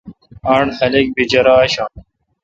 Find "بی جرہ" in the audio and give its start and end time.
1.15-1.53